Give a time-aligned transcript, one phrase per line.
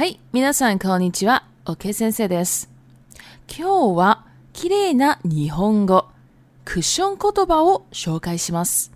[0.00, 0.18] はい。
[0.32, 1.44] 皆さん、こんにちは。
[1.78, 2.70] ケー先生です。
[3.54, 4.24] 今日は、
[4.54, 6.06] 綺麗な日本語、
[6.64, 8.92] クッション言葉を紹介します。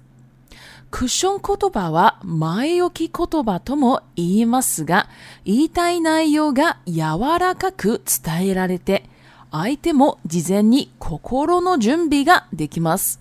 [0.90, 5.10] クッション言葉は前置き言葉とも言いますが、
[5.44, 7.02] 言いたい内容が柔
[7.38, 9.04] らかく伝えられて、
[9.52, 13.20] 相手も事前に心の準備ができます。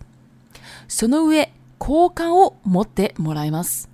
[0.88, 3.90] その上、好感を持ってもらいます。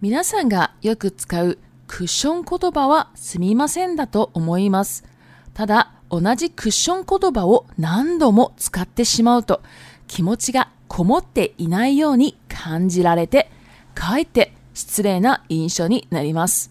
[0.00, 1.56] 皆さんがよく使う
[1.90, 5.02] クッション言葉はすみませんだと思います。
[5.54, 9.60] ただ、同じクッション言葉を何度も使ってしまうと
[10.06, 13.50] 気持ちがこもっていないように感じられて、
[13.94, 16.70] かえって失礼な印象になります。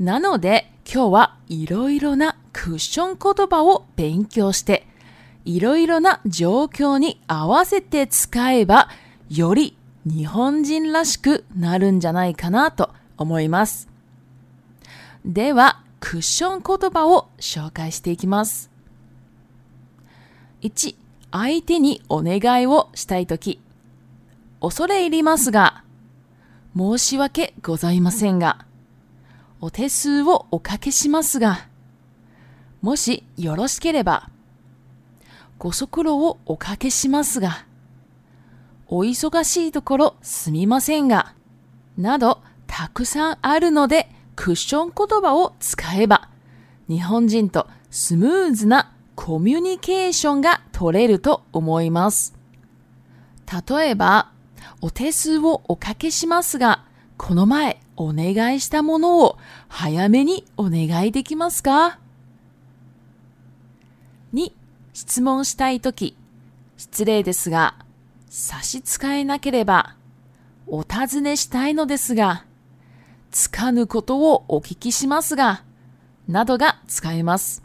[0.00, 4.86] なので今日はいろいろなクッション言葉を勉強して、
[5.44, 8.88] いろいろな状況に合わせて使えば、
[9.28, 13.91] より日本人らしくなるんじゃないかなと思います。
[15.24, 18.70] では、クッション言葉を紹介していきます。
[20.62, 20.96] 1、
[21.30, 23.60] 相手にお願いをしたいとき。
[24.60, 25.84] 恐れ入りますが、
[26.76, 28.66] 申し訳ございませんが、
[29.60, 31.68] お手数をおかけしますが、
[32.80, 34.28] もしよろしければ、
[35.58, 37.64] ご足労をおかけしますが、
[38.88, 41.32] お忙しいところすみませんが、
[41.96, 46.28] などたくさんあるのでクッション言葉を使えば、
[46.88, 52.34] 日本人とスムーズなコミュニケーションが取れると思います。
[53.68, 54.30] 例えば、
[54.80, 56.84] お手数をおかけしますが、
[57.16, 61.98] この前お願いしたものを早めにお願いできますか
[64.34, 64.50] ?2、
[64.92, 66.16] 質問したいとき、
[66.78, 67.76] 失礼ですが、
[68.28, 69.94] 差し支えなければ、
[70.66, 72.46] お尋ねしたいのですが、
[73.32, 75.64] つかぬことをお聞きしますが、
[76.28, 77.62] などが使えます。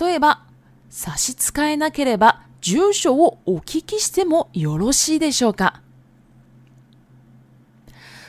[0.00, 0.44] 例えば、
[0.90, 5.80] 差し支えなければ住所をお聞きしてもよろしいでしょうか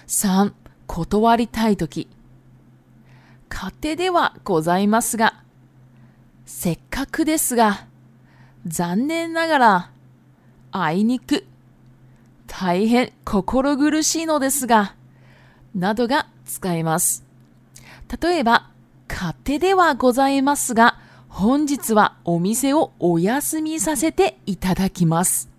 [0.08, 0.54] ?3.
[0.88, 2.08] 断りたいとき。
[3.52, 5.44] 勝手ではございますが、
[6.46, 7.88] せっかくですが、
[8.66, 9.92] 残念ながら、
[10.72, 11.46] あいにく、
[12.48, 14.96] 大変心苦しいのですが、
[15.76, 17.24] などが使います。
[18.22, 18.70] 例えば、
[19.10, 21.00] 勝手ではございますが、
[21.30, 25.50] 本日はお店をお休みさせていただきます。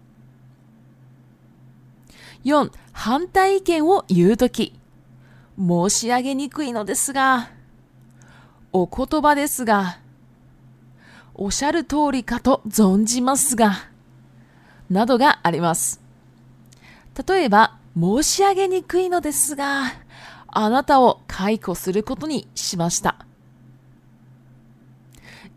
[2.44, 4.74] 4、反対意見を言うとき。
[5.60, 7.50] 申し上げにくいのですが、
[8.72, 9.98] お言葉ですが、
[11.34, 13.74] おっしゃる通りかと存じますが、
[14.88, 16.00] などがあります。
[17.28, 19.86] 例えば、申し上げにくいのですが、
[20.60, 23.24] あなたを解雇することにしました。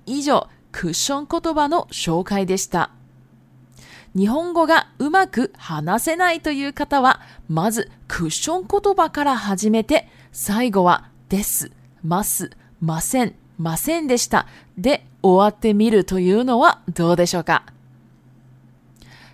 [0.06, 2.92] 以上、クッション言葉の紹介でした。
[4.16, 7.20] 日本語がうまく話せないという方は、
[7.50, 11.72] まずクッション言葉から始めて、最後はです、
[12.04, 14.46] ます、ません、ませんでした。
[14.78, 17.66] で終わってみるというのはどうでしょうか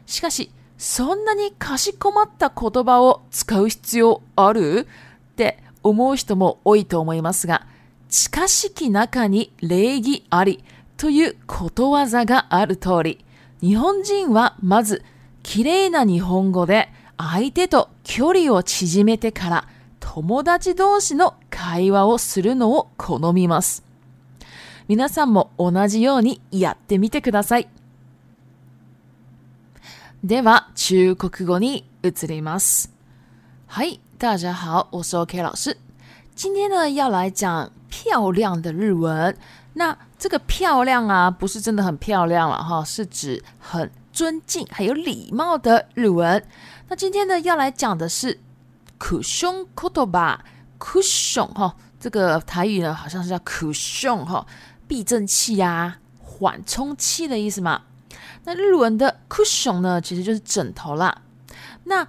[0.05, 4.87] しかし、そんなにかしこまった言葉を使う必要ある
[5.37, 7.67] って思う人も多いと思いますが、
[8.09, 10.63] 近しき中に礼儀あり
[10.97, 13.25] ということわざがある通り、
[13.61, 15.03] 日本人はまず
[15.43, 16.89] 綺麗な日本語で
[17.19, 19.67] 相手と距離を縮めてから
[19.99, 23.83] 友達同士の会話をするのを好みます。
[24.87, 27.67] 皆さんも同じようにやってみてください。
[30.23, 32.91] では、中国語に移ります。
[33.67, 35.77] はい、大家好，我是 OK 老师。
[36.33, 39.37] 今天呢，要来讲漂亮的日文。
[39.73, 46.43] 那这个漂亮啊，不是真的很漂亮了哈，是指很尊敬还有礼貌的日文。
[46.89, 48.31] 那今天呢，要来讲的是
[48.99, 50.39] c u s h o n k o t o b a
[50.95, 54.43] u s h o n 哈，这个台语呢好像是叫 c u s h o n 哈，
[54.87, 57.83] 避震器啊、缓冲器的意思嘛。
[58.45, 61.21] 那日文的 c u s h o n 呢，其实就是枕头啦。
[61.83, 62.03] 那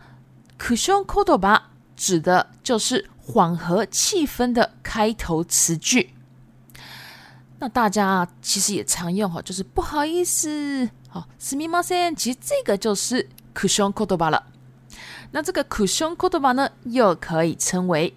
[0.59, 1.61] c u s h o n kotoba。
[1.99, 6.15] 指的就是缓和气氛的开头词句。
[7.59, 12.15] 那大家其实也常用哈，就是不好意思，好，すみません。
[12.15, 14.43] 其实这个就是口胸口头白了。
[15.33, 18.15] 那这个口胸口头白呢，又可以称为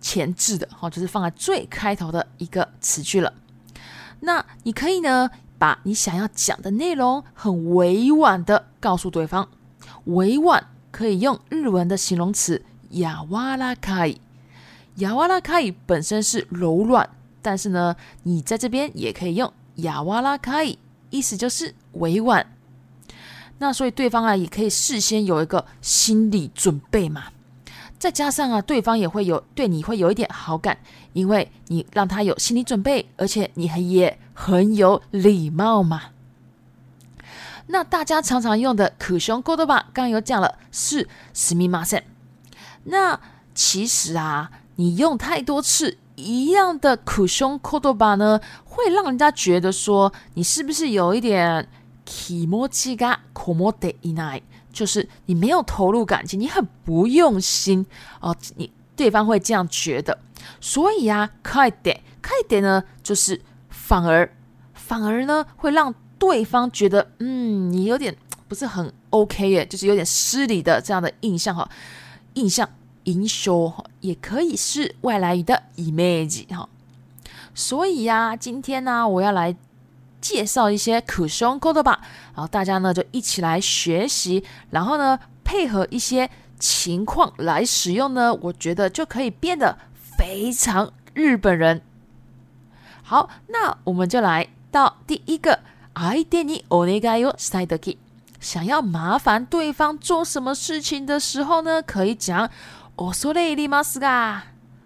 [0.00, 3.34] 前置的，好，就是放在最开头的一个词句了。
[4.20, 5.28] 那你可以呢，
[5.58, 9.48] 把你想要讲的内容很委婉的告诉对方，
[10.04, 10.64] 委婉。
[10.98, 12.60] 可以用日文的形容词
[12.98, 13.72] “亚瓦拉
[14.04, 14.20] 伊。
[14.96, 17.08] 亚瓦拉伊本身是柔软，
[17.40, 19.52] 但是呢，你在这边也可以用
[19.86, 20.76] “亚瓦拉伊，
[21.10, 22.44] 意思就是委婉。
[23.60, 27.26] 那所以对方啊，也可以事先有一个心理准备嘛。
[28.00, 30.76] 再加上啊，对方也会有对你会有一点好感，
[31.12, 36.17] 因为你让他有心理准备，而且你也很有礼貌嘛。
[37.68, 42.02] 那大家常常用的可胸扣的吧，刚刚有讲了是史密马森。
[42.84, 43.18] 那
[43.54, 51.68] 其实啊，你用太多次一样的苦胸扣 o l b a 呢，会让人家觉得说你是不是有一点
[52.06, 54.42] kimochiga kumode i n i
[54.72, 57.86] 就是你没有投入感情，你很不用心
[58.20, 60.16] 哦，你对方会这样觉得。
[60.60, 63.38] 所以啊，快点，快点呢，就是
[63.68, 64.30] 反而
[64.72, 65.94] 反而呢会让。
[66.18, 68.14] 对方觉得，嗯，你有点
[68.48, 71.68] 不是很 OK 耶，就是有点失礼的这样的印象哈，
[72.34, 72.68] 印象
[73.04, 76.68] i n s 哈，也可以是外来语的 image 哈。
[77.54, 79.54] 所以呀，今天呢，我要来
[80.20, 82.00] 介绍一些可 u 口 h o 吧，
[82.34, 86.28] 然后大家呢就一起来学习，然后呢配合一些
[86.58, 89.76] 情况来使用呢，我觉得就可以变得
[90.16, 91.80] 非常日本人。
[93.02, 95.57] 好，那我们就来到第一个。
[96.00, 97.98] アイディンニオネガイヨサイデキ，
[98.38, 102.48] 想要麻烦对方做什么事情的时候呢，可以讲
[102.96, 104.42] オソレリマスガ。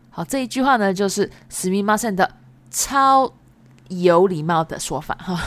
[0.09, 2.26] 好，这一句话呢，就是史密马森的
[2.70, 3.31] 超
[3.88, 5.14] 有礼貌的说法。
[5.23, 5.38] 哈。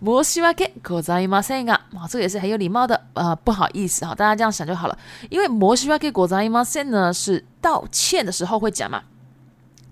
[0.00, 2.98] シワケございマセンガ，啊，这个也是很有礼貌的。
[3.12, 4.98] 呃，不好意思，哈，大家这样想就好了。
[5.28, 9.02] 因为モシワケございマセン呢是道歉的时候会讲嘛，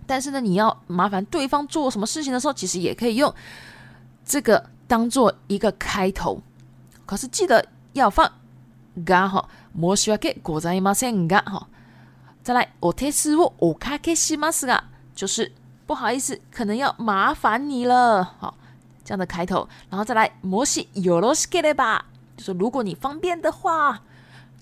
[0.06, 3.30] 但是呢，你要麻烦对方做什么事情的时候，其实也可以用。
[4.24, 6.40] 这个当做一个开头，
[7.06, 8.30] 可是记得要放
[9.04, 9.44] ga 哈。
[9.78, 11.66] もしよければ、
[12.42, 14.82] 再来お手数おかけしますが，
[15.14, 15.50] 就是
[15.86, 18.22] 不好意思，可能要麻烦你了。
[18.22, 18.54] 好，
[19.02, 22.02] 这样的开头，然后再来もしよろしければ，
[22.36, 24.02] 就说如果你方便的话，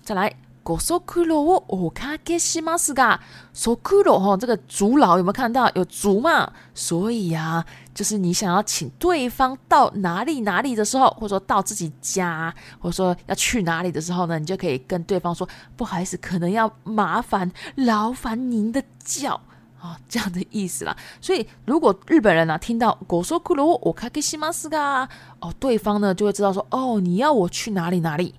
[0.05, 3.19] 再来ご所属をおかけしますが，
[3.53, 6.53] 所属哈，这个足佬有没有看到有足嘛？
[6.73, 7.67] 所以啊。
[8.01, 19.39] 就是你想要请对方到哪里哪里的时候，或者说到自己家，或者说要去哪里的时候呢，你就可以跟对方说不好意思，可能要麻烦劳烦您的叫
[19.79, 20.97] 啊这样的意思啦。
[21.21, 25.11] 所以如果日本人呢听到我说 k 噜，我开 o 西马斯嘎”，噶，
[25.41, 28.35] 哦，对方呢就会知道说哦你要我去哪里哪里，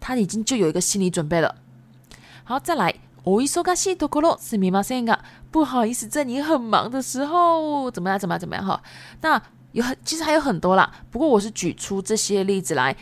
[0.00, 1.54] 他已经就有一个心理准备了。
[2.44, 2.94] 好，再来。
[3.24, 5.18] 我一说噶西多可罗是密码先噶，
[5.50, 8.18] 不好意思，在你很忙的时候，怎么样？
[8.18, 8.40] 怎么样？
[8.40, 8.64] 怎么样？
[8.64, 8.82] 哈，
[9.20, 9.40] 那
[9.72, 10.90] 有很，其实还有很多啦。
[11.10, 12.96] 不过我是举出这些例子来，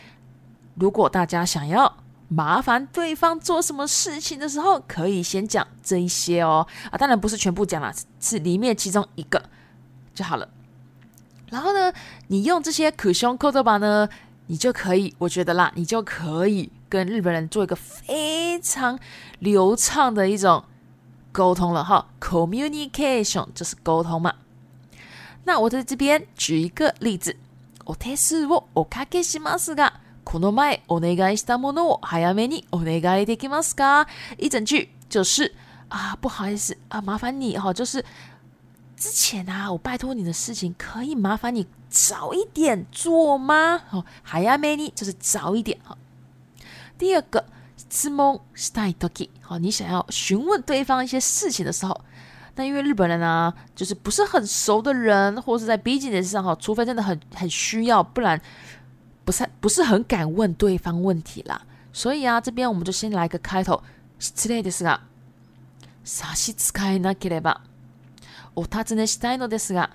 [0.75, 6.67] 如果大家想要麻烦对方做什么事情的时候，可以先讲这一些哦。
[6.91, 9.41] 啊，当然不是全部讲啦，是里面其中一个
[10.15, 10.49] 就好了。
[11.51, 11.93] 然后呢，
[12.27, 14.09] 你用这些可胸扣头版呢，
[14.49, 16.73] 你就可以，我觉得啦，你就可以。
[16.89, 18.99] 跟日本人做一个非常
[19.39, 20.65] 流畅的一种
[21.31, 24.35] 沟通了哈，communication 就是沟通嘛。
[25.45, 27.37] 那我在这边举一个例子，
[27.85, 29.93] お手数をおかけしますが、
[30.25, 34.07] この前お願いしたものを早めにお願いできますか？
[34.37, 35.55] 一整句就是
[35.89, 38.05] 啊，不好意思啊，麻烦你哈，就是
[38.97, 43.83] 之前啊，我拜托你的事情，可以麻烦你早一点做吗？
[43.91, 45.97] 哦，早めに就是早一点哈。
[46.99, 47.45] 第二个
[47.89, 51.99] 是もうしたいとき，好，你想要询问对方一些事情的时候，
[52.57, 58.39] 那因为日本人呢，就是不是很熟的人，或是在 business 上哈，除非真的很很需要，不然
[59.25, 61.63] 不是不是很敢问对方问题啦。
[61.93, 63.81] 所以啊，这边我们就先来个开头。
[64.19, 64.99] 失礼ですが、
[66.05, 67.61] 差し使えなければ、
[68.57, 69.91] お尋ねしたいのですが、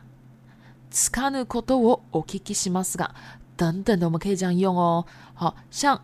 [0.89, 3.11] 使うことをお聞きしますが，
[3.57, 5.05] 等等的我们可以这样用哦，
[5.35, 6.01] 好像。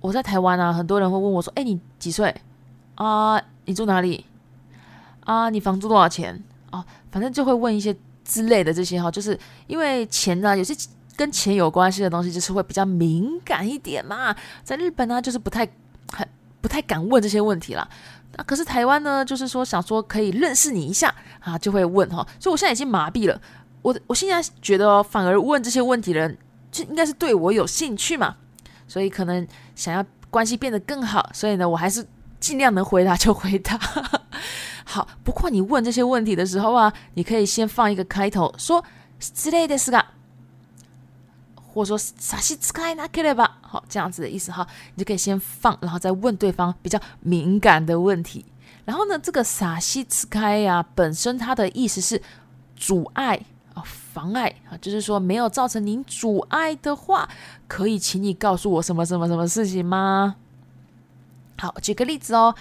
[0.00, 2.34] 我在台湾啊，很多人会问我说：“哎，你几岁？
[2.94, 4.24] 啊，你住哪里？
[5.24, 6.42] 啊，你房租多少钱？
[6.72, 10.74] 哦，反正就会问一些之类的这些哈，就是因为钱呢，有些
[11.16, 14.34] 跟钱有关系的东西，就是会比较敏感一点嘛。
[14.64, 15.68] 在日本呢，就是不太
[16.12, 16.26] 很
[16.62, 17.86] 不太敢问这些问题啦。
[18.36, 22.26] 那可是台湾呢，就是说想说可以认识你一下啊，就会问哈。
[22.38, 23.38] 所以我现在已经麻痹了。
[23.82, 26.38] 我我现在觉得反而问这些问题的人，
[26.72, 28.36] 就应该是对我有兴趣嘛。
[28.90, 32.04] 所以可能想要关系变得更好，所以呢，我还是
[32.40, 33.78] 尽量能回答就回答。
[34.84, 38.84] 好，不过你问这些问题的时候啊，你可以先放一个开头，说
[39.20, 40.14] 之类的，是吧？
[41.72, 43.58] 或者说“啥西兹开”那克了吧？
[43.60, 44.66] 好，这样子的意思哈，
[44.96, 48.44] 你就可以先放，然后再问对方比较敏感的问题。
[48.84, 52.20] 然后呢，这个“啥西兹开”呀，本身它的意思是
[52.76, 53.40] 阻碍。
[54.12, 57.28] 妨碍啊，就是说没有造成您阻碍的话，
[57.68, 60.34] 可以请你告诉我什么什么什么事情吗？
[61.58, 62.54] 好，举个例子哦，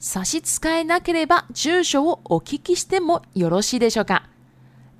[0.00, 4.22] もし使えなければ住所をお聞きしてもよろしいでしょうか？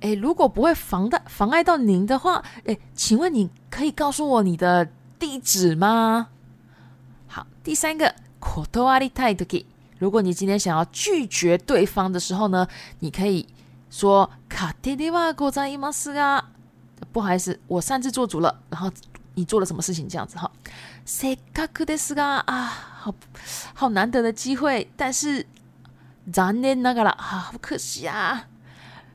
[0.01, 6.29] 哎，如果不会妨碍妨碍到您的话，哎，请问你可以告诉我你的地址吗？
[7.27, 8.65] 好，第三个，こ
[8.99, 9.65] りたいとき，
[9.99, 12.67] 如果你今天想要拒绝对方的时候呢，
[12.99, 13.45] 你可以。
[13.95, 16.43] 说，卡提提吧，我在 i m 斯啊，
[17.11, 18.59] 不好意思，我擅自做主了。
[18.71, 18.91] 然后
[19.35, 20.09] 你做了什么事情？
[20.09, 20.49] 这样子哈，
[21.05, 22.57] 谁卡克的是个啊，
[22.99, 23.13] 好
[23.75, 25.45] 好难得的机会，但是，
[26.33, 28.47] 残念那个ら啊，好可惜啊，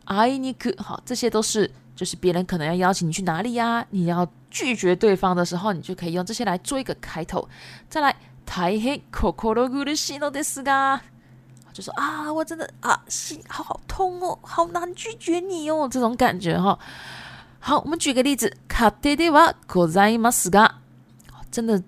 [0.05, 7.49] 哎你可好，这些都是就是别人可能要邀请你去哪里呀，你要拒绝对方的时候，你就可以用这些来做一个开头。
[7.91, 8.15] 再来，
[8.47, 9.53] 台黑，コ苦
[9.97, 11.01] しいのですが。
[11.79, 16.77] 就说啊，我真的啊，心好好痛哦，好难拒绝你哦，这种感觉哈。
[17.61, 20.69] 好，我们举个例子，卡テデはございますが，
[21.53, 21.81] 真的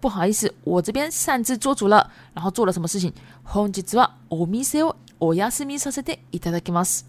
[0.00, 3.12] 不好意思，我这边擅自做主了，然后做了什么事情。
[3.54, 7.02] 本日はお店をお休みさせていただきます。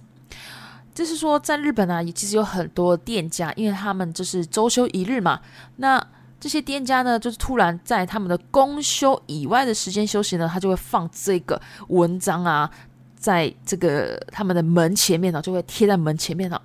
[0.94, 5.40] 就是说，在日本啊，其实有很多店家，因为他们就是周休一日嘛，
[5.78, 6.08] 那。
[6.40, 12.70] 这些店家呢，就是突然在他们的公休以外的时间休息呢，他就会放这个文章啊，
[13.16, 16.60] 在这个他们的门前面呢，就会贴在门前面呢，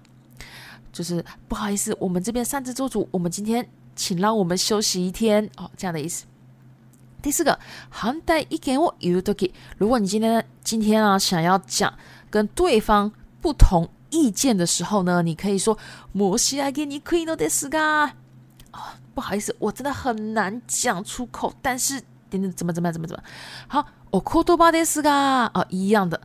[0.92, 6.26] 就是不好意思，我们这边擅自做主，我们今天请让我们休息一天哦，这样的意思。
[7.22, 11.92] 第四个，韩代이게我유독 이， 如果你今天今天啊想要讲
[12.28, 13.10] 跟对方
[13.40, 15.78] 不同意见的时候呢，你可以说
[16.12, 18.21] 摩西아게니크인오데스 가。
[18.72, 21.54] 啊，不好意思，我真的很难讲出口。
[21.62, 23.22] 但是，点点怎么怎么样，怎么怎么
[23.68, 23.86] 好？
[24.10, 25.10] 我コト巴ですが，
[25.52, 26.20] 啊，一样的。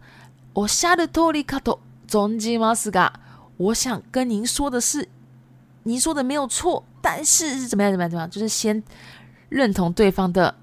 [0.54, 3.14] 我下的托里卡ト中止马斯嘎，
[3.58, 5.08] 我想跟您说的是，
[5.84, 6.84] 您说的没有错。
[7.02, 8.82] 但是是怎么样，怎么样，怎么样，就是先
[9.50, 10.56] 认同对方的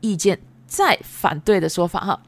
[0.00, 2.20] 意见，再反对的说法哈。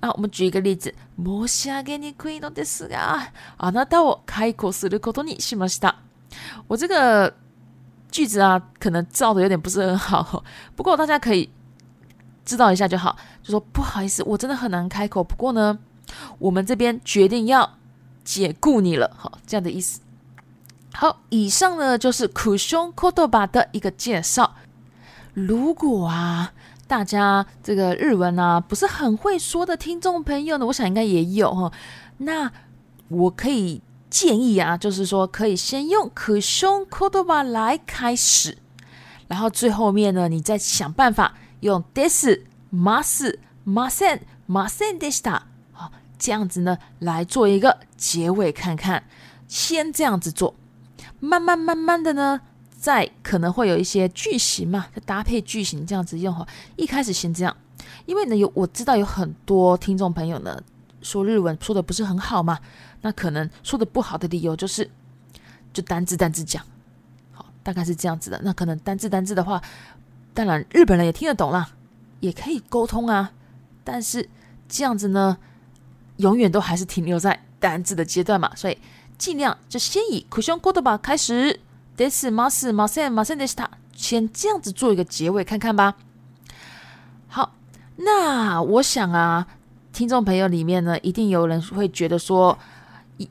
[0.00, 0.94] 啊，我们举一个例子。
[1.16, 5.96] 私は给你贵のですが、あなたを解雇することにしました。
[6.68, 7.41] 我这个。
[8.12, 10.44] 句子啊，可能造的有点不是很好，
[10.76, 11.50] 不过大家可以
[12.44, 13.16] 知道一下就好。
[13.42, 15.24] 就说不好意思，我真的很难开口。
[15.24, 15.76] 不过呢，
[16.38, 17.78] 我们这边决定要
[18.22, 20.00] 解雇你了，好这样的意思。
[20.94, 24.54] 好，以上呢就是苦胸口头吧的一个介绍。
[25.34, 26.52] 如果啊，
[26.86, 31.72] 大家这个日文啊不是很会说的听众朋友呢，我想应该也有哈。
[32.18, 32.52] 那
[33.08, 33.80] 我可以。
[34.12, 38.58] 建议啊，就是说可以先用可凶可多吧来开始，
[39.26, 45.42] 然后最后面呢，你再想办法用 t h i s mas masen masen d i s t a
[45.72, 49.02] 好，这样子呢来做一个结尾看看。
[49.48, 50.54] 先这样子做，
[51.18, 52.42] 慢慢慢慢的呢，
[52.78, 56.46] 再可能会有一些句型嘛，搭配句型这样子用哈。
[56.76, 57.56] 一开始先这样，
[58.04, 60.60] 因为呢有我知道有很多听众朋友呢。
[61.02, 62.58] 说日文说的不是很好嘛？
[63.02, 64.88] 那可能说的不好的理由就是
[65.72, 66.62] 就单字单字讲，
[67.32, 68.40] 好，大概是这样子的。
[68.44, 69.60] 那可能单字单字的话，
[70.32, 71.68] 当然日本人也听得懂啦，
[72.20, 73.32] 也可以沟通啊。
[73.84, 74.28] 但是
[74.68, 75.36] 这样子呢，
[76.18, 78.54] 永远都还是停留在单字的阶段嘛。
[78.54, 78.78] 所以
[79.18, 81.60] 尽量就先以口 o 过的吧，开始。
[81.94, 83.62] t h i s m u s masen masen h i s t
[83.94, 85.96] 先这样子做一个结尾看看吧。
[87.28, 87.54] 好，
[87.96, 89.46] 那我想啊。
[89.92, 92.58] 听众朋友里面呢，一定有人会觉得说，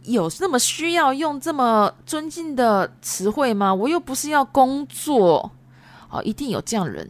[0.04, 3.74] 有那么需要用这么尊敬的词汇吗？
[3.74, 5.52] 我又不是要工作，
[6.12, 7.10] 哦，一定有这样人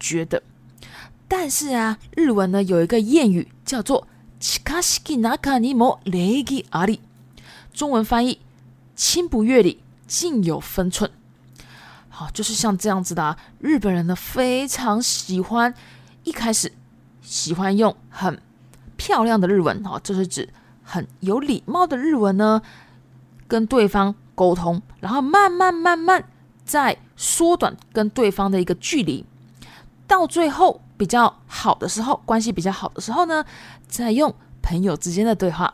[0.00, 0.42] 觉得。
[1.28, 4.08] 但是啊，日文呢有一个谚语叫做
[4.40, 7.00] “ししきなに模レギあり”，
[7.74, 8.40] 中文翻译
[8.96, 11.10] “亲不越礼，尽有分寸”。
[12.08, 15.74] 好，就是像这样子的啊，日本人呢非常喜欢，
[16.24, 16.72] 一开始
[17.20, 18.40] 喜欢用很。
[18.96, 20.48] 漂亮的日文，哦，就是指
[20.82, 22.60] 很有礼貌的日文呢，
[23.46, 26.24] 跟对方沟通，然后慢慢慢慢
[26.64, 29.24] 再缩短跟对方的一个距离，
[30.06, 33.44] 到最后比较好的时候，关系比较好的时候呢，
[33.86, 35.72] 再用朋友之间的对话。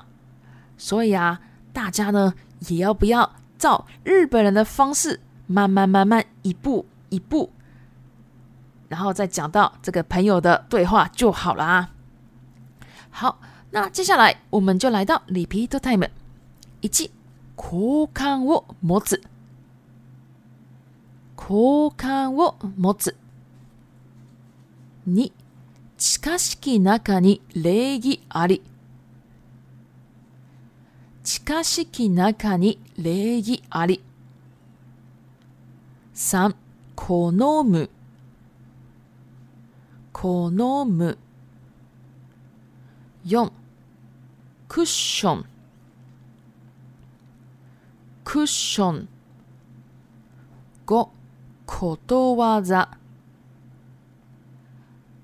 [0.77, 1.41] 所以啊，
[1.73, 2.35] 大家呢
[2.69, 7.51] 也要不要照日本人的方式，慢慢慢慢一步一步，
[8.89, 11.91] 然后再讲到这个朋友的对话就好了啊。
[13.13, 13.39] 好，
[13.71, 16.11] 那接下来我们就来到 repeat time。
[16.81, 17.11] 一、
[17.57, 19.21] 好感を持つ。
[21.37, 23.15] 好感を持つ。
[25.07, 25.31] 二、
[25.99, 28.63] 近しき中に礼儀あり。
[31.23, 34.03] 近しき中に礼儀あり。
[36.15, 36.55] 三、
[36.97, 37.31] 好
[37.63, 37.91] む。
[40.15, 41.19] 好む。
[43.25, 43.51] 4
[44.69, 45.45] クッション
[48.25, 49.09] クッション
[50.87, 51.09] 5
[51.67, 52.91] ことわざ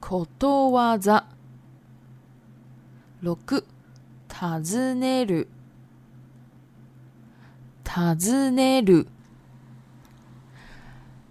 [0.01, 1.25] ことわざ
[3.23, 3.65] 6
[4.29, 5.49] 尋ねる
[7.85, 9.09] 尋ねる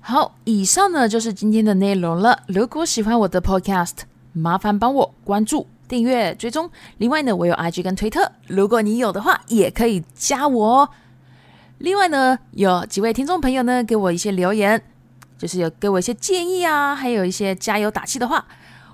[0.02, 2.44] 好，以上呢就是今天的内容了。
[2.48, 5.68] 如果喜欢我的 Podcast，麻烦帮我关注。
[5.88, 10.90] 订阅追踪，另外呢，我有 IG 跟推特，如果你有的话，也可以加我哦。
[11.80, 14.82] 另外呢，有几位听众朋友呢给我一些留言，
[15.38, 18.46] 就是有给我一些建议啊，还有一些加油打气的话，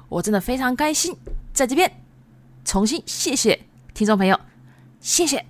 [0.09, 1.15] 我真的非常开心，
[1.53, 1.89] 在这边
[2.63, 3.59] 重新谢谢
[3.93, 4.39] 听众朋友，
[5.01, 5.43] 谢谢。